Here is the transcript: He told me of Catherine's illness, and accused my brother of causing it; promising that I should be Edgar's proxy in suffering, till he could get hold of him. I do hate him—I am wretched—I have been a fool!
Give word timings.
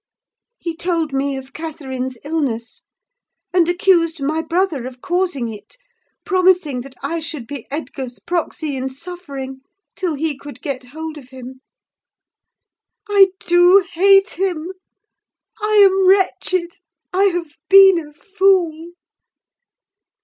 He 0.57 0.75
told 0.75 1.13
me 1.13 1.37
of 1.37 1.53
Catherine's 1.53 2.17
illness, 2.23 2.81
and 3.53 3.69
accused 3.69 4.19
my 4.19 4.41
brother 4.41 4.87
of 4.87 4.99
causing 4.99 5.47
it; 5.47 5.77
promising 6.25 6.81
that 6.81 6.95
I 7.03 7.19
should 7.19 7.45
be 7.45 7.67
Edgar's 7.69 8.17
proxy 8.17 8.75
in 8.75 8.89
suffering, 8.89 9.61
till 9.95 10.15
he 10.15 10.35
could 10.35 10.59
get 10.63 10.85
hold 10.85 11.19
of 11.19 11.29
him. 11.29 11.61
I 13.07 13.27
do 13.41 13.85
hate 13.91 14.31
him—I 14.31 15.85
am 15.85 16.07
wretched—I 16.07 17.25
have 17.25 17.59
been 17.69 17.99
a 17.99 18.11
fool! 18.11 18.93